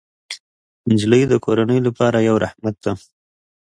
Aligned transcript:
نجلۍ 0.89 1.23
د 1.27 1.33
کورنۍ 1.45 1.79
لپاره 1.87 2.17
یو 2.27 2.35
رحمت 2.43 2.75
دی. 2.83 2.93